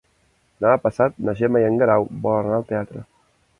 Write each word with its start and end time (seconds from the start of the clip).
Demà 0.63 0.79
passat 0.85 1.19
na 1.29 1.35
Gemma 1.43 1.63
i 1.65 1.67
en 1.69 1.79
Guerau 1.83 2.09
volen 2.27 2.51
anar 2.51 2.59
al 2.63 2.69
teatre. 2.75 3.07